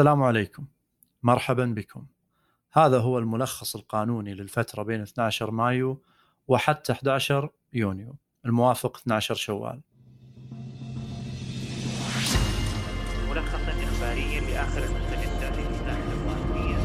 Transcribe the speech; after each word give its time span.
السلام 0.00 0.22
عليكم. 0.22 0.66
مرحبا 1.22 1.64
بكم. 1.64 2.06
هذا 2.72 2.98
هو 2.98 3.18
الملخص 3.18 3.76
القانوني 3.76 4.34
للفترة 4.34 4.82
بين 4.82 5.00
12 5.00 5.50
مايو 5.50 6.02
وحتى 6.48 6.92
11 6.92 7.50
يونيو. 7.72 8.16
الموافق 8.46 8.96
12 8.96 9.34
شوال. 9.34 9.80
ملخصا 13.28 13.72
إخباريا 13.82 14.40
لآخر 14.40 14.84
المستجدات 14.84 15.58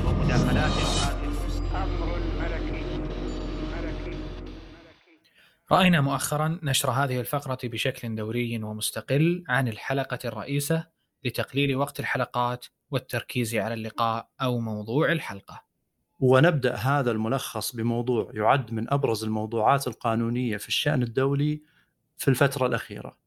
ومداخلات 0.05 0.71
أمر 1.75 2.17
الملكي 2.17 2.85
ملكي 3.75 4.17
رأينا 5.71 6.01
مؤخرا 6.01 6.59
نشر 6.63 6.91
هذه 6.91 7.19
الفقرة 7.19 7.59
بشكل 7.63 8.15
دوري 8.15 8.63
ومستقل 8.63 9.43
عن 9.47 9.67
الحلقة 9.67 10.19
الرئيسة 10.25 10.87
لتقليل 11.23 11.75
وقت 11.75 11.99
الحلقات 11.99 12.65
والتركيز 12.91 13.55
على 13.55 13.73
اللقاء 13.73 14.29
أو 14.41 14.59
موضوع 14.59 15.11
الحلقة. 15.11 15.65
ونبدأ 16.19 16.75
هذا 16.75 17.11
الملخص 17.11 17.75
بموضوع 17.75 18.31
يعد 18.33 18.73
من 18.73 18.93
أبرز 18.93 19.23
الموضوعات 19.23 19.87
القانونية 19.87 20.57
في 20.57 20.67
الشأن 20.67 21.03
الدولي 21.03 21.61
في 22.17 22.27
الفترة 22.27 22.67
الأخيرة 22.67 23.17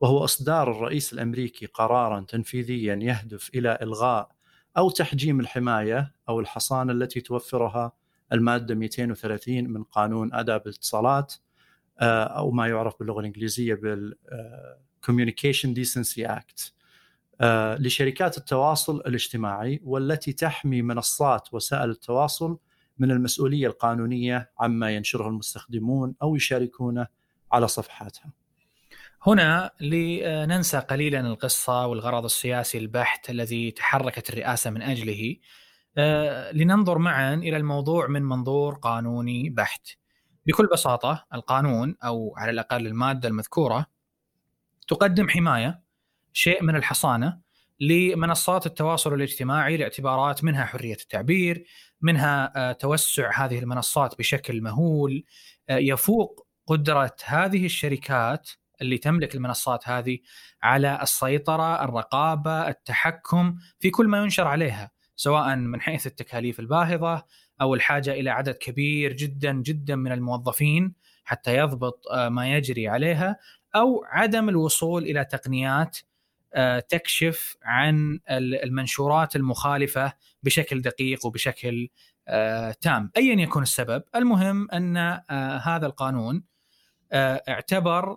وهو 0.00 0.24
إصدار 0.24 0.70
الرئيس 0.70 1.12
الأمريكي 1.12 1.66
قرارا 1.66 2.20
تنفيذيا 2.20 2.94
يهدف 2.94 3.50
إلى 3.54 3.78
إلغاء 3.82 4.28
أو 4.76 4.90
تحجيم 4.90 5.40
الحماية 5.40 6.12
أو 6.28 6.40
الحصانة 6.40 6.92
التي 6.92 7.20
توفرها 7.20 7.92
المادة 8.32 8.74
230 8.74 9.64
من 9.64 9.82
قانون 9.82 10.34
آداب 10.34 10.62
الاتصالات 10.66 11.34
آه، 12.00 12.24
أو 12.24 12.50
ما 12.50 12.66
يعرف 12.68 12.98
باللغة 12.98 13.20
الإنجليزية 13.20 13.74
بال 13.74 14.16
آه، 14.28 14.78
Communication 15.06 15.68
Decency 15.76 16.28
Act 16.28 16.72
لشركات 17.78 18.38
التواصل 18.38 18.96
الاجتماعي 18.96 19.80
والتي 19.84 20.32
تحمي 20.32 20.82
منصات 20.82 21.54
وسائل 21.54 21.90
التواصل 21.90 22.58
من 22.98 23.10
المسؤولية 23.10 23.66
القانونية 23.66 24.50
عما 24.58 24.90
ينشره 24.90 25.28
المستخدمون 25.28 26.14
أو 26.22 26.36
يشاركونه 26.36 27.06
على 27.52 27.68
صفحاتها. 27.68 28.32
هنا 29.26 29.70
لننسى 29.80 30.78
قليلا 30.78 31.20
القصة 31.20 31.86
والغرض 31.86 32.24
السياسي 32.24 32.78
البحت 32.78 33.30
الذي 33.30 33.70
تحركت 33.70 34.30
الرئاسة 34.30 34.70
من 34.70 34.82
أجله 34.82 35.36
آه، 35.98 36.52
لننظر 36.52 36.98
معا 36.98 37.34
إلى 37.34 37.56
الموضوع 37.56 38.06
من 38.06 38.22
منظور 38.22 38.74
قانوني 38.74 39.50
بحت 39.50 39.88
بكل 40.46 40.66
بساطة 40.72 41.26
القانون 41.34 41.96
أو 42.04 42.34
على 42.36 42.50
الأقل 42.50 42.86
المادة 42.86 43.28
المذكورة 43.28 43.86
تقدم 44.88 45.28
حماية 45.28 45.81
شيء 46.32 46.62
من 46.62 46.76
الحصانة 46.76 47.38
لمنصات 47.80 48.66
التواصل 48.66 49.14
الاجتماعي 49.14 49.76
لاعتبارات 49.76 50.44
منها 50.44 50.64
حرية 50.64 50.96
التعبير، 51.02 51.64
منها 52.00 52.52
آه، 52.56 52.72
توسع 52.72 53.44
هذه 53.44 53.58
المنصات 53.58 54.18
بشكل 54.18 54.60
مهول 54.60 55.24
آه، 55.68 55.76
يفوق 55.76 56.46
قدرة 56.66 57.16
هذه 57.24 57.64
الشركات 57.64 58.50
اللي 58.82 58.98
تملك 58.98 59.34
المنصات 59.34 59.88
هذه 59.88 60.18
على 60.62 60.98
السيطرة، 61.02 61.84
الرقابة، 61.84 62.68
التحكم 62.68 63.56
في 63.80 63.90
كل 63.90 64.08
ما 64.08 64.18
ينشر 64.18 64.46
عليها، 64.46 64.90
سواء 65.16 65.56
من 65.56 65.80
حيث 65.80 66.06
التكاليف 66.06 66.60
الباهظة 66.60 67.24
أو 67.60 67.74
الحاجة 67.74 68.12
إلى 68.12 68.30
عدد 68.30 68.54
كبير 68.54 69.12
جدا 69.12 69.52
جدا 69.52 69.96
من 69.96 70.12
الموظفين 70.12 70.94
حتى 71.24 71.56
يضبط 71.56 72.06
آه، 72.12 72.28
ما 72.28 72.56
يجري 72.56 72.88
عليها 72.88 73.36
أو 73.76 74.04
عدم 74.04 74.48
الوصول 74.48 75.02
إلى 75.02 75.24
تقنيات 75.24 75.98
تكشف 76.88 77.56
عن 77.62 78.20
المنشورات 78.30 79.36
المخالفة 79.36 80.12
بشكل 80.42 80.82
دقيق 80.82 81.26
وبشكل 81.26 81.88
آه، 82.28 82.72
تام. 82.80 83.10
ايا 83.16 83.42
يكن 83.42 83.62
السبب. 83.62 84.02
المهم 84.16 84.70
أن 84.70 84.96
آه، 84.96 85.56
هذا 85.56 85.86
القانون 85.86 86.44
اعتبر 87.14 88.16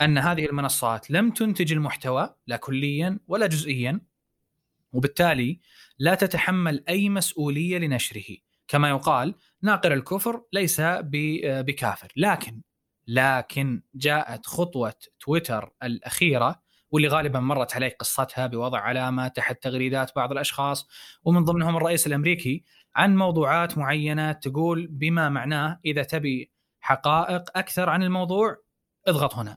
أن 0.00 0.18
هذه 0.18 0.46
المنصات 0.46 1.10
لم 1.10 1.30
تنتج 1.30 1.72
المحتوى 1.72 2.34
لا 2.46 2.56
كليا 2.56 3.18
ولا 3.26 3.46
جزئيا 3.46 4.00
وبالتالي 4.92 5.60
لا 5.98 6.14
تتحمل 6.14 6.84
أي 6.88 7.08
مسؤولية 7.08 7.78
لنشره. 7.78 8.36
كما 8.68 8.88
يقال 8.88 9.34
ناقل 9.62 9.92
الكفر 9.92 10.42
ليس 10.52 10.80
بكافر. 10.80 12.12
لكن 12.16 12.62
لكن 13.06 13.82
جاءت 13.94 14.46
خطوة 14.46 14.94
تويتر 15.20 15.72
الأخيرة 15.82 16.62
واللي 16.92 17.08
غالبا 17.08 17.40
مرت 17.40 17.74
علي 17.74 17.88
قصتها 17.88 18.46
بوضع 18.46 18.78
علامه 18.78 19.28
تحت 19.28 19.62
تغريدات 19.62 20.10
بعض 20.16 20.32
الأشخاص 20.32 20.88
ومن 21.24 21.44
ضمنهم 21.44 21.76
الرئيس 21.76 22.06
الأمريكي 22.06 22.64
عن 22.96 23.16
موضوعات 23.16 23.78
معينة 23.78 24.32
تقول 24.32 24.86
بما 24.86 25.28
معناه 25.28 25.80
إذا 25.84 26.02
تبي 26.02 26.50
حقائق 26.80 27.44
أكثر 27.56 27.88
عن 27.90 28.02
الموضوع 28.02 28.56
اضغط 29.08 29.34
هنا. 29.34 29.56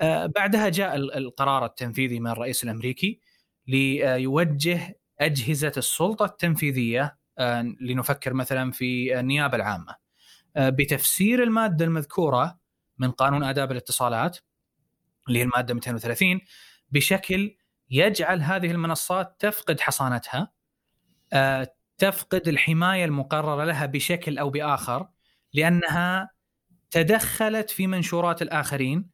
آه، 0.00 0.26
بعدها 0.26 0.68
جاء 0.68 0.96
القرار 0.96 1.64
التنفيذي 1.64 2.20
من 2.20 2.30
الرئيس 2.30 2.64
الأمريكي 2.64 3.20
ليوجه 3.66 5.00
أجهزة 5.20 5.72
السلطة 5.76 6.24
التنفيذية 6.24 7.18
آه، 7.38 7.74
لنفكر 7.80 8.34
مثلا 8.34 8.70
في 8.70 9.20
النيابة 9.20 9.56
العامة 9.56 9.94
آه، 10.56 10.68
بتفسير 10.70 11.42
المادة 11.42 11.84
المذكورة 11.84 12.58
من 12.98 13.10
قانون 13.10 13.44
آداب 13.44 13.72
الاتصالات 13.72 14.38
اللي 15.28 15.38
هي 15.38 15.42
المادة 15.42 15.74
230 15.74 16.40
بشكل 16.90 17.56
يجعل 17.90 18.42
هذه 18.42 18.70
المنصات 18.70 19.36
تفقد 19.38 19.80
حصانتها 19.80 20.52
آه، 21.32 21.74
تفقد 21.98 22.48
الحماية 22.48 23.04
المقررة 23.04 23.64
لها 23.64 23.86
بشكل 23.86 24.38
أو 24.38 24.50
بآخر 24.50 25.08
لأنها 25.54 26.30
تدخلت 26.90 27.70
في 27.70 27.86
منشورات 27.86 28.42
الآخرين 28.42 29.10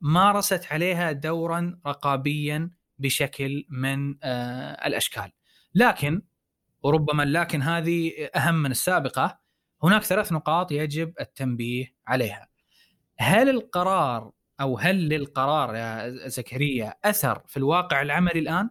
مارست 0.00 0.72
عليها 0.72 1.12
دورا 1.12 1.80
رقابيا 1.86 2.70
بشكل 2.98 3.66
من 3.70 4.16
آه، 4.22 4.86
الأشكال. 4.86 5.32
لكن 5.74 6.22
وربما 6.82 7.22
لكن 7.22 7.62
هذه 7.62 8.28
أهم 8.36 8.54
من 8.54 8.70
السابقة 8.70 9.38
هناك 9.82 10.02
ثلاث 10.02 10.32
نقاط 10.32 10.72
يجب 10.72 11.14
التنبيه 11.20 11.94
عليها. 12.06 12.48
هل 13.18 13.48
القرار 13.48 14.32
أو 14.60 14.78
هل 14.78 15.08
للقرار 15.08 15.74
يا 15.74 16.28
زكريا 16.28 16.94
أثر 17.04 17.42
في 17.46 17.56
الواقع 17.56 18.02
العملي 18.02 18.38
الآن؟ 18.38 18.70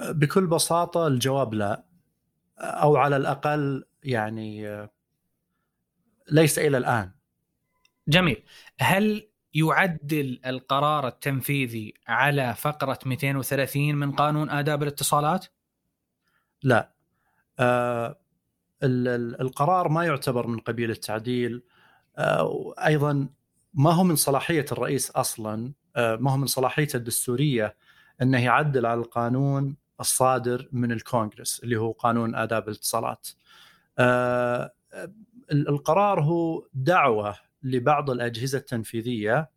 بكل 0.00 0.46
بساطة 0.46 1.06
الجواب 1.06 1.54
لا 1.54 1.84
أو 2.58 2.96
على 2.96 3.16
الأقل 3.16 3.84
يعني 4.04 4.88
ليس 6.30 6.58
إلى 6.58 6.78
الآن. 6.78 7.12
جميل، 8.08 8.42
هل 8.78 9.28
يعدل 9.54 10.40
القرار 10.46 11.08
التنفيذي 11.08 11.94
على 12.08 12.54
فقرة 12.54 12.98
230 13.06 13.94
من 13.94 14.12
قانون 14.12 14.50
آداب 14.50 14.82
الاتصالات؟ 14.82 15.46
لا. 16.62 16.92
آه 17.58 18.18
القرار 18.82 19.88
ما 19.88 20.04
يعتبر 20.04 20.46
من 20.46 20.58
قبيل 20.58 20.90
التعديل 20.90 21.62
آه 22.18 22.74
أيضا 22.78 23.28
ما 23.74 23.92
هو 23.92 24.04
من 24.04 24.16
صلاحية 24.16 24.66
الرئيس 24.72 25.10
أصلا 25.10 25.72
آه، 25.96 26.16
ما 26.16 26.32
هو 26.32 26.36
من 26.36 26.46
صلاحيته 26.46 26.96
الدستورية 26.96 27.76
أنه 28.22 28.44
يعدل 28.44 28.86
على 28.86 29.00
القانون 29.00 29.76
الصادر 30.00 30.68
من 30.72 30.92
الكونغرس 30.92 31.60
اللي 31.64 31.76
هو 31.76 31.92
قانون 31.92 32.34
آداب 32.34 32.68
الاتصالات. 32.68 33.28
آه، 33.98 34.72
القرار 35.52 36.20
هو 36.20 36.66
دعوة 36.74 37.36
لبعض 37.62 38.10
الأجهزة 38.10 38.58
التنفيذية 38.58 39.50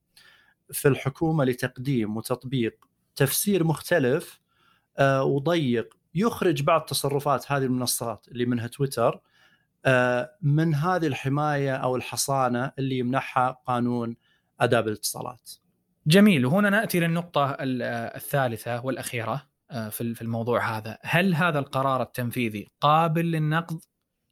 في 0.71 0.87
الحكومة 0.87 1.45
لتقديم 1.45 2.17
وتطبيق 2.17 2.85
تفسير 3.15 3.63
مختلف 3.63 4.39
آه، 4.97 5.23
وضيق 5.23 5.97
يخرج 6.15 6.63
بعض 6.63 6.81
تصرفات 6.81 7.51
هذه 7.51 7.63
المنصات 7.63 8.27
اللي 8.27 8.45
منها 8.45 8.67
تويتر 8.67 9.13
آه، 9.13 9.21
من 10.41 10.75
هذه 10.75 11.07
الحماية 11.07 11.75
أو 11.75 11.95
الحصانة 11.95 12.71
اللي 12.79 12.97
يمنحها 12.97 13.51
قانون 13.67 14.15
آداب 14.59 14.87
الاتصالات. 14.87 15.51
جميل 16.07 16.45
وهنا 16.45 16.69
نأتي 16.69 16.99
للنقطة 16.99 17.57
الثالثة 17.59 18.85
والأخيرة 18.85 19.47
آه، 19.71 19.89
في 19.89 20.21
الموضوع 20.21 20.77
هذا، 20.77 20.97
هل 21.01 21.35
هذا 21.35 21.59
القرار 21.59 22.01
التنفيذي 22.01 22.67
قابل 22.81 23.31
للنقض؟ 23.31 23.79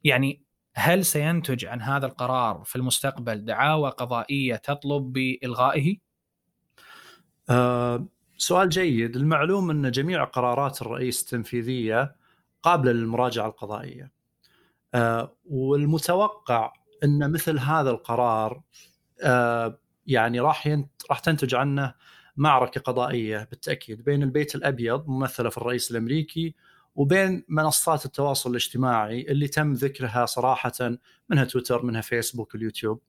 يعني 0.04 0.44
هل 0.74 1.04
سينتج 1.04 1.64
عن 1.64 1.82
هذا 1.82 2.06
القرار 2.06 2.62
في 2.64 2.76
المستقبل 2.76 3.44
دعاوى 3.44 3.90
قضائية 3.90 4.56
تطلب 4.56 5.12
بإلغائه؟ 5.12 5.96
أه 7.50 8.06
سؤال 8.36 8.68
جيد، 8.68 9.16
المعلوم 9.16 9.70
أن 9.70 9.90
جميع 9.90 10.24
قرارات 10.24 10.82
الرئيس 10.82 11.22
التنفيذية 11.22 12.16
قابلة 12.62 12.92
للمراجعة 12.92 13.46
القضائية. 13.46 14.13
آه، 14.94 15.36
والمتوقع 15.44 16.72
إن 17.04 17.32
مثل 17.32 17.58
هذا 17.58 17.90
القرار 17.90 18.62
آه، 19.22 19.78
يعني 20.06 20.40
راح 20.40 20.78
راح 21.10 21.18
تنتج 21.18 21.54
عنه 21.54 21.94
معركة 22.36 22.80
قضائية 22.80 23.48
بالتأكيد 23.50 24.04
بين 24.04 24.22
البيت 24.22 24.54
الأبيض 24.54 25.08
ممثلة 25.08 25.50
في 25.50 25.58
الرئيس 25.58 25.90
الأمريكي 25.90 26.54
وبين 26.96 27.44
منصات 27.48 28.04
التواصل 28.06 28.50
الاجتماعي 28.50 29.22
اللي 29.22 29.48
تم 29.48 29.72
ذكرها 29.72 30.26
صراحة 30.26 30.72
منها 31.28 31.44
تويتر 31.44 31.82
منها 31.82 32.00
فيسبوك 32.00 32.54
اليوتيوب. 32.54 33.00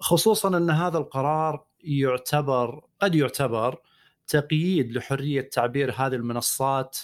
خصوصا 0.00 0.56
إن 0.56 0.70
هذا 0.70 0.98
القرار 0.98 1.64
يعتبر 1.84 2.84
قد 3.00 3.14
يعتبر 3.14 3.80
تقييد 4.26 4.92
لحرية 4.92 5.40
تعبير 5.40 5.94
هذه 5.96 6.14
المنصات 6.14 6.98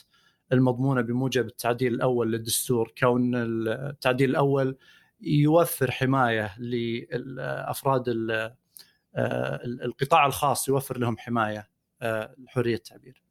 المضمونة 0.52 1.00
بموجب 1.00 1.46
التعديل 1.46 1.94
الأول 1.94 2.32
للدستور 2.32 2.92
كون 2.98 3.34
التعديل 3.34 4.30
الأول 4.30 4.76
يوفر 5.20 5.90
حماية 5.90 6.58
لافراد 6.58 8.04
القطاع 9.84 10.26
الخاص 10.26 10.68
يوفر 10.68 10.98
لهم 10.98 11.18
حماية 11.18 11.68
لحرية 12.38 12.74
التعبير. 12.74 13.22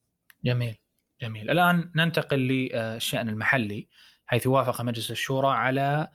جميل 0.46 0.78
جميل 1.22 1.50
الآن 1.50 1.92
ننتقل 1.96 2.40
للشأن 2.40 3.30
المحلي 3.30 3.88
حيث 4.26 4.48
وافق 4.48 4.82
مجلس 4.82 5.12
الشورى 5.12 5.48
على 5.48 6.08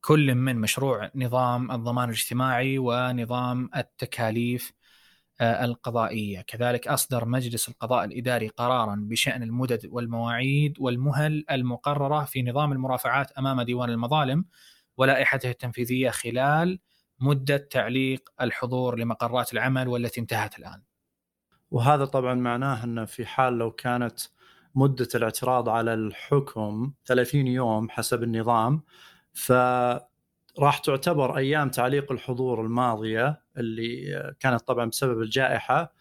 كل 0.00 0.34
من 0.34 0.56
مشروع 0.56 1.10
نظام 1.14 1.72
الضمان 1.72 2.08
الاجتماعي 2.08 2.78
ونظام 2.78 3.70
التكاليف 3.76 4.68
آه، 4.68 4.81
القضائية، 5.42 6.40
كذلك 6.40 6.88
أصدر 6.88 7.24
مجلس 7.24 7.68
القضاء 7.68 8.04
الإداري 8.04 8.48
قرارا 8.48 8.96
بشأن 9.08 9.42
المدد 9.42 9.88
والمواعيد 9.90 10.76
والمهل 10.80 11.44
المقررة 11.50 12.24
في 12.24 12.42
نظام 12.42 12.72
المرافعات 12.72 13.32
أمام 13.32 13.62
ديوان 13.62 13.90
المظالم 13.90 14.44
ولائحته 14.96 15.50
التنفيذية 15.50 16.10
خلال 16.10 16.78
مدة 17.20 17.56
تعليق 17.56 18.30
الحضور 18.40 18.98
لمقرات 18.98 19.52
العمل 19.52 19.88
والتي 19.88 20.20
انتهت 20.20 20.58
الآن. 20.58 20.82
وهذا 21.70 22.04
طبعا 22.04 22.34
معناه 22.34 22.84
أن 22.84 23.04
في 23.04 23.26
حال 23.26 23.58
لو 23.58 23.70
كانت 23.70 24.20
مدة 24.74 25.08
الاعتراض 25.14 25.68
على 25.68 25.94
الحكم 25.94 26.92
30 27.06 27.46
يوم 27.46 27.90
حسب 27.90 28.22
النظام 28.22 28.82
ف 29.32 29.52
راح 30.58 30.78
تعتبر 30.78 31.36
أيام 31.36 31.70
تعليق 31.70 32.12
الحضور 32.12 32.60
الماضية 32.60 33.42
اللي 33.56 34.34
كانت 34.40 34.60
طبعا 34.60 34.84
بسبب 34.84 35.22
الجائحة 35.22 35.92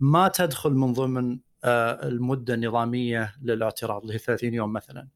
ما 0.00 0.28
تدخل 0.28 0.70
من 0.70 0.92
ضمن 0.92 1.38
آه، 1.64 2.08
المدة 2.08 2.54
النظامية 2.54 3.34
للاعتراض 3.42 4.02
اللي 4.02 4.14
هي 4.14 4.18
30 4.18 4.54
يوم 4.54 4.72
مثلا 4.72 5.08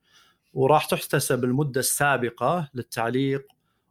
وراح 0.54 0.84
تحتسب 0.84 1.44
المدة 1.44 1.80
السابقة 1.80 2.70
للتعليق 2.74 3.46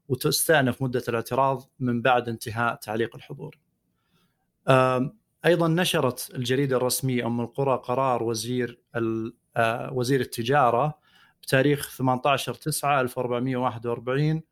وتستأنف 0.09 0.81
مدة 0.81 1.03
الاعتراض 1.09 1.69
من 1.79 2.01
بعد 2.01 2.29
انتهاء 2.29 2.75
تعليق 2.75 3.15
الحضور. 3.15 3.57
أيضا 5.45 5.67
نشرت 5.67 6.31
الجريدة 6.35 6.77
الرسمية 6.77 7.27
أم 7.27 7.41
القرى 7.41 7.81
قرار 7.83 8.23
وزير 8.23 8.79
آه، 9.57 9.93
وزير 9.93 10.21
التجارة 10.21 10.99
بتاريخ 11.41 11.95
18 11.97 12.53
9 12.53 13.01
1441 13.01 14.35
آه، 14.37 14.43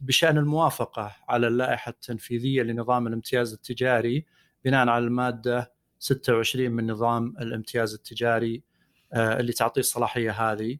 بشأن 0.00 0.38
الموافقة 0.38 1.16
على 1.28 1.46
اللائحة 1.46 1.90
التنفيذية 1.90 2.62
لنظام 2.62 3.06
الامتياز 3.06 3.52
التجاري 3.52 4.24
بناء 4.64 4.88
على 4.88 5.04
المادة 5.04 5.72
26 5.98 6.70
من 6.70 6.90
نظام 6.90 7.34
الامتياز 7.40 7.94
التجاري 7.94 8.62
آه، 9.12 9.40
اللي 9.40 9.52
تعطيه 9.52 9.80
الصلاحية 9.80 10.30
هذه. 10.30 10.78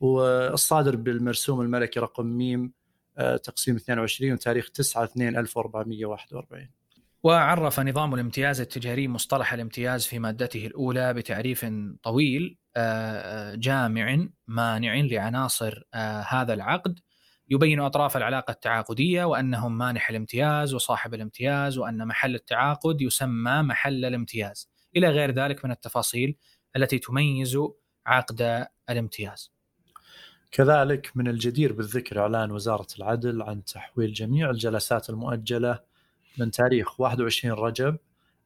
والصادر 0.00 0.96
بالمرسوم 0.96 1.60
الملكي 1.60 2.00
رقم 2.00 2.26
ميم 2.26 2.72
آه، 3.18 3.36
تقسيم 3.36 3.76
22 3.76 4.32
وتاريخ 4.32 4.70
9 4.70 5.04
2 5.04 5.36
1441 5.36 6.70
وعرف 7.22 7.80
نظام 7.80 8.14
الامتياز 8.14 8.60
التجاري 8.60 9.08
مصطلح 9.08 9.52
الامتياز 9.52 10.06
في 10.06 10.18
مادته 10.18 10.66
الأولى 10.66 11.14
بتعريف 11.14 11.66
طويل 12.02 12.58
جامع 13.54 14.26
مانع 14.46 14.94
لعناصر 14.94 15.82
هذا 16.28 16.54
العقد. 16.54 16.98
يبين 17.50 17.80
أطراف 17.80 18.16
العلاقة 18.16 18.50
التعاقدية 18.50 19.24
وأنهم 19.24 19.78
مانح 19.78 20.10
الامتياز 20.10 20.74
وصاحب 20.74 21.14
الامتياز 21.14 21.78
وأن 21.78 22.06
محل 22.06 22.34
التعاقد 22.34 23.00
يسمى 23.00 23.62
محل 23.62 24.04
الامتياز 24.04 24.70
إلى 24.96 25.08
غير 25.08 25.30
ذلك 25.30 25.64
من 25.64 25.70
التفاصيل 25.70 26.36
التي 26.76 26.98
تميز 26.98 27.58
عقد 28.06 28.66
الامتياز. 28.90 29.52
كذلك 30.50 31.10
من 31.14 31.28
الجدير 31.28 31.72
بالذكر 31.72 32.20
إعلان 32.20 32.50
وزارة 32.50 32.86
العدل 32.98 33.42
عن 33.42 33.64
تحويل 33.64 34.12
جميع 34.12 34.50
الجلسات 34.50 35.10
المؤجلة 35.10 35.80
من 36.38 36.50
تاريخ 36.50 37.00
21 37.00 37.54
رجب 37.54 37.96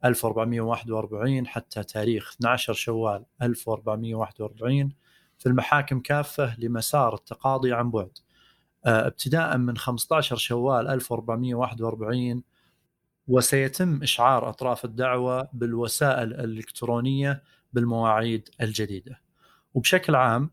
1441 0.05 1.47
حتى 1.47 1.85
تاريخ 1.85 2.33
12 2.37 2.73
شوال 2.73 3.25
1441 3.43 4.93
في 5.39 5.47
المحاكم 5.47 6.01
كافة 6.01 6.61
لمسار 6.61 7.15
التقاضي 7.15 7.73
عن 7.73 7.91
بعد 7.91 8.19
ابتداء 8.85 9.57
من 9.57 9.77
15 9.77 10.37
شوال 10.37 10.89
1441 10.89 12.43
وسيتم 13.29 14.03
إشعار 14.03 14.49
أطراف 14.49 14.85
الدعوة 14.85 15.49
بالوسائل 15.53 16.33
الإلكترونية 16.33 17.43
بالمواعيد 17.73 18.49
الجديدة. 18.61 19.21
وبشكل 19.75 20.15
عام 20.15 20.51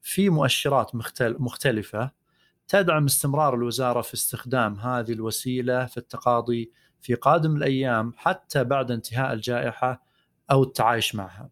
في 0.00 0.30
مؤشرات 0.30 0.90
مختلفة 1.20 2.10
تدعم 2.68 3.04
استمرار 3.04 3.54
الوزارة 3.54 4.00
في 4.00 4.14
استخدام 4.14 4.74
هذه 4.74 5.12
الوسيلة 5.12 5.86
في 5.86 5.96
التقاضي 5.96 6.72
في 7.00 7.14
قادم 7.14 7.56
الأيام 7.56 8.12
حتى 8.16 8.64
بعد 8.64 8.90
انتهاء 8.90 9.32
الجائحة 9.32 10.02
أو 10.50 10.62
التعايش 10.62 11.14
معها. 11.14 11.50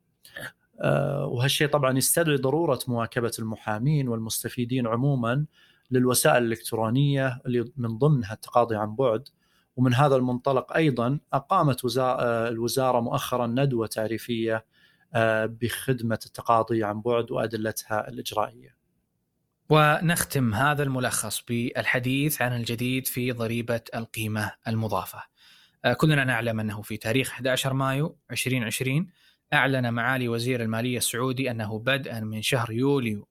آه، 0.80 1.26
وهالشيء 1.26 1.68
طبعا 1.68 1.98
يستدعي 1.98 2.36
ضرورة 2.36 2.78
مواكبة 2.88 3.32
المحامين 3.38 4.08
والمستفيدين 4.08 4.86
عموما 4.86 5.46
للوسائل 5.90 6.42
الإلكترونية 6.42 7.40
اللي 7.46 7.72
من 7.76 7.98
ضمنها 7.98 8.32
التقاضي 8.32 8.76
عن 8.76 8.96
بعد 8.96 9.28
ومن 9.76 9.94
هذا 9.94 10.16
المنطلق 10.16 10.72
أيضا 10.76 11.20
أقامت 11.32 11.98
آه، 11.98 12.48
الوزارة 12.48 13.00
مؤخرا 13.00 13.46
ندوة 13.46 13.86
تعريفية 13.86 14.64
آه، 15.14 15.46
بخدمة 15.46 16.18
التقاضي 16.26 16.84
عن 16.84 17.00
بعد 17.00 17.30
وأدلتها 17.30 18.08
الإجرائية. 18.08 18.76
ونختم 19.70 20.54
هذا 20.54 20.82
الملخص 20.82 21.42
بالحديث 21.48 22.42
عن 22.42 22.56
الجديد 22.56 23.06
في 23.06 23.32
ضريبة 23.32 23.80
القيمة 23.94 24.52
المضافة. 24.68 25.22
آه، 25.84 25.92
كلنا 25.92 26.24
نعلم 26.24 26.60
أنه 26.60 26.82
في 26.82 26.96
تاريخ 26.96 27.30
11 27.30 27.72
مايو 27.72 28.16
2020 28.30 29.10
أعلن 29.52 29.92
معالي 29.92 30.28
وزير 30.28 30.62
المالية 30.62 30.98
السعودي 30.98 31.50
أنه 31.50 31.78
بدءا 31.78 32.20
من 32.20 32.42
شهر 32.42 32.72
يوليو 32.72 33.28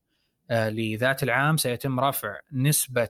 لذات 0.52 1.24
العام 1.24 1.58
سيتم 1.58 2.00
رفع 2.00 2.40
نسبة 2.52 3.10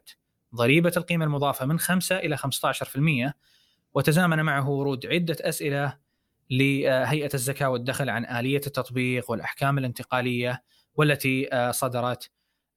ضريبة 0.56 0.92
القيمة 0.98 1.26
المضافة 1.26 1.66
من 1.66 1.80
5 1.80 2.18
إلى 2.18 2.38
15% 2.38 3.34
وتزامن 3.94 4.42
معه 4.42 4.70
ورود 4.70 5.06
عدة 5.06 5.38
أسئلة 5.42 5.98
لهيئة 6.50 7.30
الزكاة 7.34 7.70
والدخل 7.70 8.10
عن 8.10 8.26
آلية 8.26 8.62
التطبيق 8.68 9.32
والأحكام 9.32 9.78
الانتقالية 9.78 10.64
والتي 10.96 11.54
آه، 11.54 11.72
صدرت 11.72 12.32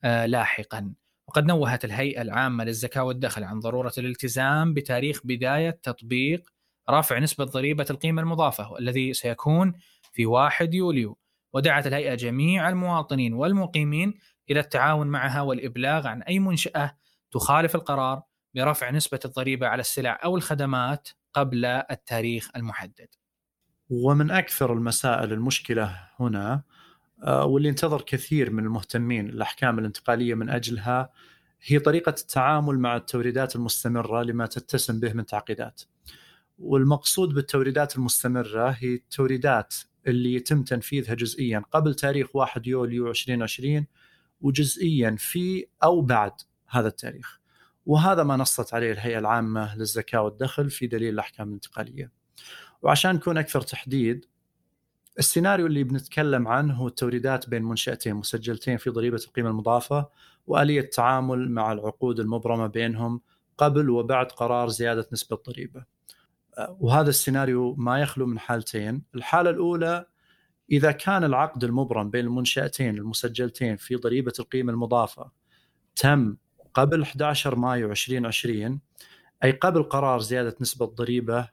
آه، 0.05 0.27
لاحقا. 0.27 0.95
وقد 1.29 1.47
نوهت 1.47 1.85
الهيئة 1.85 2.23
العامة 2.23 2.65
للزكاة 2.65 3.05
والدخل 3.05 3.45
عن 3.45 3.61
ضرورة 3.61 3.93
الالتزام 3.99 4.75
بتاريخ 4.75 5.21
بداية 5.25 5.81
تطبيق 5.83 6.51
رفع 6.91 7.19
نسبة 7.19 7.45
ضريبة 7.45 7.87
القيمة 7.91 8.23
المضافة 8.23 8.73
والذي 8.73 9.13
سيكون 9.13 9.73
في 10.13 10.27
1 10.27 10.75
يوليو. 10.75 11.19
ودعت 11.53 11.87
الهيئة 11.87 12.15
جميع 12.15 12.69
المواطنين 12.69 13.33
والمقيمين 13.33 14.15
إلى 14.51 14.61
التعاون 14.61 15.07
معها 15.07 15.41
والإبلاغ 15.41 16.07
عن 16.07 16.23
أي 16.23 16.39
منشأة 16.39 16.97
تخالف 17.31 17.75
القرار 17.75 18.23
برفع 18.55 18.91
نسبة 18.91 19.21
الضريبة 19.25 19.67
على 19.67 19.81
السلع 19.81 20.21
أو 20.25 20.37
الخدمات 20.37 21.09
قبل 21.35 21.65
التاريخ 21.65 22.51
المحدد. 22.57 23.09
ومن 23.91 24.31
أكثر 24.31 24.73
المسائل 24.73 25.33
المشكلة 25.33 25.97
هنا 26.21 26.63
آه، 27.23 27.45
واللي 27.45 27.69
انتظر 27.69 28.03
كثير 28.03 28.51
من 28.51 28.65
المهتمين 28.65 29.29
الأحكام 29.29 29.79
الانتقالية 29.79 30.35
من 30.35 30.51
أجلها 30.51 31.11
هي 31.63 31.79
طريقة 31.79 32.11
التعامل 32.11 32.79
مع 32.79 32.97
التوريدات 32.97 33.57
المستمرة 33.57 34.23
لما 34.23 34.47
تتسم 34.47 35.01
به 35.01 35.13
من 35.13 35.27
تعقيدات. 35.27 35.83
والمقصود 36.59 37.35
بالتوريدات 37.35 37.97
المستمرة 37.97 38.71
هي 38.71 38.95
التوريدات 38.95 39.75
اللي 40.07 40.35
يتم 40.35 40.63
تنفيذها 40.63 41.15
جزئيا 41.15 41.63
قبل 41.73 41.95
تاريخ 41.95 42.37
1 42.37 42.67
يوليو 42.67 43.11
2020 43.11 43.87
وجزئيا 44.41 45.17
في 45.19 45.67
أو 45.83 46.01
بعد 46.01 46.33
هذا 46.69 46.89
التاريخ. 46.89 47.41
وهذا 47.87 48.23
ما 48.23 48.37
نصت 48.37 48.75
عليه 48.75 48.93
الهيئة 48.93 49.19
العامة 49.19 49.77
للزكاة 49.77 50.23
والدخل 50.23 50.71
في 50.71 50.87
دليل 50.87 51.15
الأحكام 51.15 51.49
الانتقالية. 51.49 52.13
وعشان 52.83 53.15
نكون 53.15 53.39
أكثر 53.39 53.61
تحديد 53.61 54.27
السيناريو 55.19 55.67
اللي 55.67 55.85
بنتكلم 55.85 56.49
عنه 56.49 56.75
هو 56.75 56.89
التوريدات 56.89 57.49
بين 57.49 57.63
منشأتين 57.63 58.15
مسجلتين 58.15 58.77
في 58.77 58.91
ضريبة 58.91 59.21
القيمة 59.27 59.51
المضافة 59.51 60.09
وآلية 60.47 60.81
التعامل 60.81 61.51
مع 61.51 61.73
العقود 61.73 62.21
المبرمة 62.21 62.67
بينهم 62.67 63.21
قبل 63.59 63.91
وبعد 63.91 64.27
قرار 64.27 64.69
زيادة 64.69 65.09
نسبة 65.13 65.37
الضريبة 65.37 65.85
آه، 66.59 66.77
وهذا 66.81 67.11
السيناريو 67.11 67.75
ما 67.75 68.01
يخلو 68.01 68.27
من 68.27 68.39
حالتين 68.39 69.03
الحالة 69.15 69.51
الأولى 69.51 70.07
إذا 70.71 70.93
كان 70.93 71.25
العقد 71.25 71.65
المبرم 71.65 72.11
بين 72.11 72.25
المنشأتين 72.25 72.99
المسجلتين 72.99 73.77
في 73.77 73.97
ضريبة 73.97 74.33
القيمة 74.39 74.73
المضافة 74.73 75.31
تم 75.97 76.37
قبل 76.75 77.03
11 77.03 77.57
مايو 77.57 77.91
2020 77.91 78.81
أي 79.45 79.51
قبل 79.51 79.83
قرار 79.83 80.21
زيادة 80.21 80.57
نسبة 80.61 80.87
الضريبة 80.87 81.49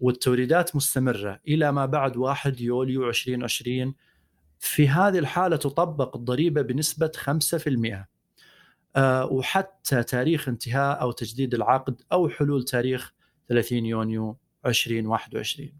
والتوريدات 0.00 0.76
مستمرة 0.76 1.40
إلى 1.48 1.72
ما 1.72 1.86
بعد 1.86 2.16
1 2.16 2.60
يوليو 2.60 3.08
2020 3.08 3.94
في 4.58 4.88
هذه 4.88 5.18
الحالة 5.18 5.56
تطبق 5.56 6.16
الضريبة 6.16 6.62
بنسبة 6.62 7.12
5% 7.16 8.06
آه، 8.96 9.24
وحتى 9.24 10.02
تاريخ 10.02 10.48
انتهاء 10.48 11.00
أو 11.00 11.12
تجديد 11.12 11.54
العقد 11.54 12.02
أو 12.12 12.28
حلول 12.28 12.64
تاريخ 12.64 13.12
30 13.48 13.86
يونيو 13.86 14.36
2021 14.66 15.72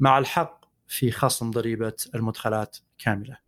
مع 0.00 0.18
الحق 0.18 0.57
في 0.88 1.10
خصم 1.10 1.50
ضريبة 1.50 1.92
المدخلات 2.14 2.76
كاملة. 2.98 3.38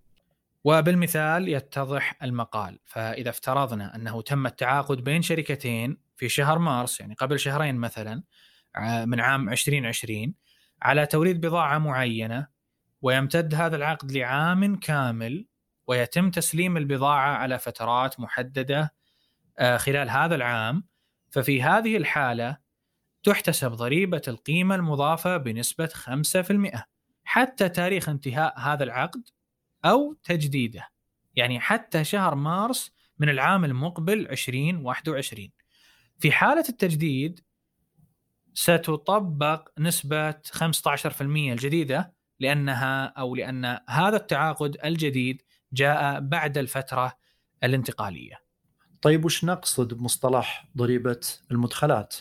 وبالمثال 0.65 1.49
يتضح 1.49 2.23
المقال 2.23 2.79
فإذا 2.85 3.31
افترضنا 3.31 3.95
أنه 3.95 4.23
تم 4.23 4.47
التعاقد 4.47 5.05
بين 5.05 5.23
شركتين 5.23 5.97
في 6.17 6.29
شهر 6.29 6.59
مارس 6.59 7.01
يعني 7.01 7.15
قبل 7.15 7.39
شهرين 7.39 7.77
مثلا 7.77 8.23
من 9.05 9.21
عام 9.21 9.49
2020 9.49 10.35
على 10.83 11.07
توريد 11.07 11.41
بضاعة 11.41 11.79
معينة 11.79 12.47
ويمتد 13.03 13.55
هذا 13.55 13.77
العقد 13.77 14.13
لعام 14.13 14.77
كامل 14.77 15.47
ويتم 15.87 16.31
تسليم 16.31 16.77
البضاعة 16.77 17.37
على 17.37 17.59
فترات 17.59 18.21
محددة 18.21 18.95
آه، 19.59 19.77
خلال 19.77 20.11
هذا 20.11 20.35
العام 20.35 20.85
ففي 21.31 21.63
هذه 21.63 21.97
الحالة 21.97 22.57
تحتسب 23.23 23.71
ضريبة 23.71 24.23
القيمة 24.29 24.75
المضافة 24.75 25.37
بنسبة 25.37 25.87
5% 25.87 26.83
حتى 27.33 27.69
تاريخ 27.69 28.09
انتهاء 28.09 28.59
هذا 28.59 28.85
العقد 28.85 29.29
أو 29.85 30.17
تجديده. 30.25 30.89
يعني 31.37 31.61
حتى 31.61 32.05
شهر 32.05 32.35
مارس 32.35 32.93
من 33.19 33.29
العام 33.29 33.65
المقبل 33.65 34.27
2021 34.27 35.49
في 36.19 36.33
حالة 36.33 36.65
التجديد 36.69 37.41
ستطبق 38.55 39.69
نسبة 39.79 40.33
15% 40.33 41.21
الجديدة 41.21 42.15
لأنها 42.41 43.07
أو 43.07 43.35
لأن 43.35 43.79
هذا 43.89 44.17
التعاقد 44.17 44.77
الجديد 44.85 45.43
جاء 45.73 46.21
بعد 46.21 46.59
الفترة 46.59 47.13
الانتقالية. 47.65 48.37
طيب 49.03 49.25
وش 49.25 49.45
نقصد 49.45 49.95
بمصطلح 49.95 50.69
ضريبة 50.77 51.21
المدخلات؟ 51.51 52.17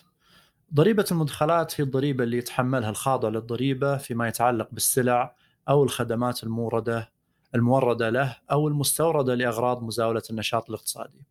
ضريبة 0.73 1.05
المدخلات 1.11 1.81
هي 1.81 1.85
الضريبة 1.85 2.23
اللي 2.23 2.38
يتحملها 2.38 2.89
الخاضع 2.89 3.29
للضريبة 3.29 3.97
فيما 3.97 4.27
يتعلق 4.27 4.67
بالسلع 4.71 5.35
أو 5.69 5.83
الخدمات 5.83 6.43
الموردة 6.43 7.11
الموردة 7.55 8.09
له 8.09 8.38
أو 8.51 8.67
المستوردة 8.67 9.35
لأغراض 9.35 9.83
مزاولة 9.83 10.21
النشاط 10.29 10.69
الاقتصادي. 10.69 11.25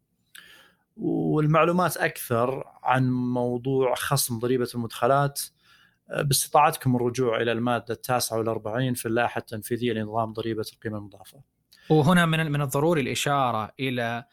والمعلومات 0.97 1.97
أكثر 1.97 2.65
عن 2.83 3.11
موضوع 3.11 3.95
خصم 3.95 4.39
ضريبة 4.39 4.69
المدخلات 4.75 5.41
باستطاعتكم 6.09 6.97
الرجوع 6.97 7.41
إلى 7.41 7.53
المادة 7.53 7.95
التاسعة 7.95 8.39
والأربعين 8.39 8.95
في 8.95 9.07
اللائحة 9.07 9.39
التنفيذية 9.39 9.93
لنظام 9.93 10.33
ضريبة 10.33 10.65
القيمة 10.73 10.99
المضافة. 10.99 11.41
وهنا 11.91 12.27
من 12.27 12.53
من 12.53 12.63
الضروري 12.63 13.01
الإشارة 13.01 13.73
إلى 13.81 14.25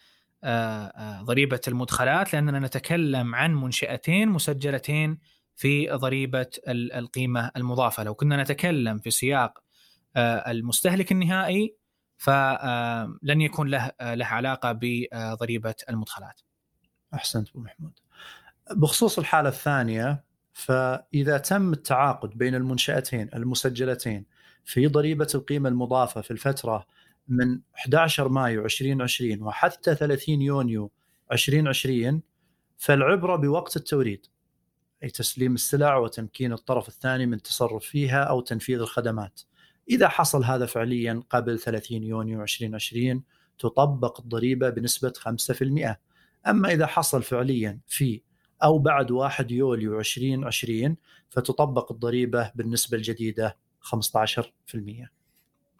آه، 0.46 0.86
آه، 0.86 1.22
ضريبة 1.22 1.62
المدخلات 1.68 2.34
لأننا 2.34 2.60
نتكلم 2.60 3.36
عن 3.36 3.56
منشأتين 3.56 4.30
مسجلتين 4.30 5.20
في 5.56 5.90
ضريبة 5.90 6.48
القيمة 6.68 7.52
المضافة. 7.58 8.04
لو 8.04 8.16
كنا 8.16 8.44
نتكلم 8.44 9.00
في 9.00 9.12
سياق 9.12 9.60
آه، 10.16 10.52
المستهلك 10.52 11.12
النهائي 11.12 11.75
فلن 12.18 13.42
يكون 13.42 13.68
له 13.68 13.92
له 14.02 14.25
علاقة 14.25 14.80
بضريبة 14.82 15.75
المدخلات. 15.90 16.42
أحسنت 17.14 17.50
أبو 17.50 17.60
محمود. 17.60 18.00
بخصوص 18.72 19.20
الحالة 19.20 19.50
الثانية 19.50 20.24
فإذا 20.54 21.38
تم 21.38 21.74
التعاقد 21.74 22.30
بين 22.38 22.56
المنشأتين 22.56 23.30
المسجلتين 23.34 24.25
في 24.66 24.88
ضريبة 24.88 25.28
القيمة 25.36 25.70
المضافة 25.70 26.22
في 26.22 26.32
الفترة 26.32 26.86
من 27.27 27.60
11 27.75 28.29
مايو 28.29 28.65
2020 28.65 29.41
وحتى 29.41 29.96
30 29.96 30.41
يونيو 30.41 30.91
2020 31.32 32.22
فالعبرة 32.77 33.36
بوقت 33.36 33.75
التوريد 33.75 34.25
أي 35.03 35.10
تسليم 35.10 35.53
السلع 35.53 35.98
وتمكين 35.98 36.53
الطرف 36.53 36.88
الثاني 36.88 37.25
من 37.25 37.34
التصرف 37.34 37.86
فيها 37.86 38.24
أو 38.24 38.41
تنفيذ 38.41 38.79
الخدمات. 38.79 39.41
إذا 39.89 40.08
حصل 40.08 40.44
هذا 40.44 40.65
فعليا 40.65 41.24
قبل 41.29 41.60
30 41.60 42.03
يونيو 42.03 42.41
2020 42.41 43.24
تطبق 43.60 44.20
الضريبة 44.20 44.70
بنسبة 44.70 45.13
5% 45.20 45.96
أما 46.48 46.72
إذا 46.72 46.86
حصل 46.86 47.24
فعليا 47.24 47.79
في 47.88 48.22
أو 48.63 48.79
بعد 48.79 49.12
1 49.12 49.51
يوليو 49.51 50.00
2020 50.00 50.98
فتطبق 51.29 51.91
الضريبة 51.91 52.51
بالنسبة 52.55 52.98
الجديدة 52.98 53.58
15% 53.82 55.14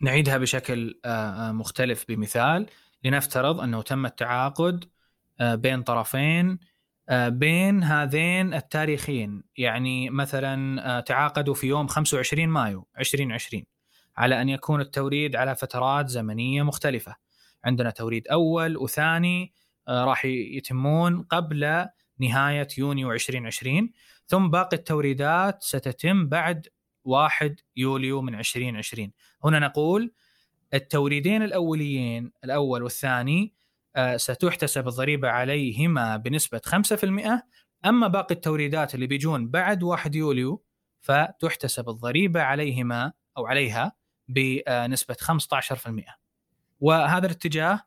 نعيدها 0.02 0.38
بشكل 0.38 1.00
آه، 1.06 1.10
آه، 1.10 1.52
مختلف 1.52 2.06
بمثال. 2.10 2.66
لنفترض 3.04 3.62
أنه 3.62 3.82
تم 3.82 4.06
التعاقد 4.06 4.86
آه، 5.40 5.56
بين 5.56 5.84
طرفين 5.84 6.60
بين 7.28 7.84
هذين 7.84 8.54
التاريخين. 8.54 9.44
يعني 9.58 10.10
مثلا 10.10 11.00
تعاقدوا 11.00 11.54
في 11.54 11.68
يوم 11.68 11.88
25 11.88 12.50
مايو 12.50 12.88
2020 13.00 13.64
على 14.18 14.42
أن 14.42 14.50
يكون 14.50 14.82
التوريد 14.82 15.36
على 15.36 15.56
فترات 15.56 16.10
زمنية 16.10 16.64
مختلفة. 16.64 17.16
عندنا 17.66 17.90
توريد 17.90 18.28
أول 18.28 18.78
وثاني 18.78 19.54
راح 19.90 20.26
يتمون 20.26 21.22
قبل 21.22 21.86
نهاية 22.20 22.68
يونيو 22.78 23.12
2020 23.12 23.92
ثم 24.28 24.48
باقي 24.50 24.78
التوريدات 24.78 25.64
ستتم 25.64 26.30
بعد 26.30 26.68
1 27.06 27.60
يوليو 27.78 28.22
من 28.22 28.36
2020 28.36 29.12
هنا 29.44 29.60
نقول 29.60 30.14
التوريدين 30.74 31.44
الأوليين 31.44 32.32
الأول 32.44 32.84
والثاني 32.84 33.54
آه، 33.96 34.18
ستحتسب 34.18 34.88
الضريبة 34.88 35.30
عليهما 35.30 36.18
بنسبة 36.18 36.62
5% 36.66 37.44
أما 37.86 38.08
باقي 38.08 38.36
التوريدات 38.36 38.96
اللي 38.96 39.08
بيجون 39.08 39.48
بعد 39.48 39.84
1 39.84 40.16
يوليو 40.16 40.64
فتحتسب 41.02 41.90
الضريبة 41.90 42.42
عليهما 42.42 43.14
أو 43.38 43.46
عليها 43.46 43.92
بنسبة 44.28 45.16
15% 45.16 46.16
وهذا 46.80 47.26
الاتجاه 47.26 47.82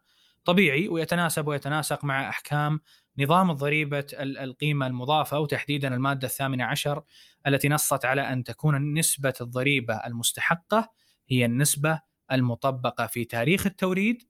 طبيعي 0.44 0.88
ويتناسب 0.88 1.48
ويتناسق 1.48 2.04
مع 2.04 2.28
أحكام 2.28 2.80
نظام 3.18 3.50
الضريبة 3.50 4.06
القيمة 4.20 4.86
المضافة 4.86 5.38
وتحديدا 5.40 5.94
المادة 5.94 6.26
الثامنة 6.26 6.64
عشر 6.64 7.02
التي 7.46 7.68
نصت 7.68 8.04
على 8.04 8.32
أن 8.32 8.44
تكون 8.44 8.98
نسبة 8.98 9.34
الضريبة 9.40 9.94
المستحقة 9.94 10.90
هي 11.28 11.44
النسبة 11.44 12.00
المطبقة 12.32 13.06
في 13.06 13.24
تاريخ 13.24 13.66
التوريد 13.66 14.22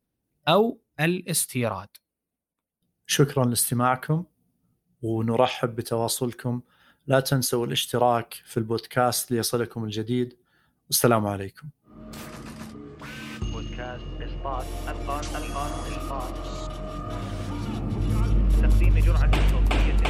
أو 0.48 0.80
الاستيراد. 1.00 1.88
شكرا 3.06 3.44
لاستماعكم 3.44 4.24
ونرحب 5.02 5.76
بتواصلكم. 5.76 6.62
لا 7.06 7.20
تنسوا 7.20 7.66
الاشتراك 7.66 8.34
في 8.34 8.56
البودكاست 8.56 9.30
ليصلكم 9.30 9.84
الجديد. 9.84 10.36
والسلام 10.88 11.26
عليكم. 11.26 11.68
بودكاست 13.52 14.04
باستخدام 18.62 18.98
جرعة 18.98 19.30
صوتية 19.50 20.07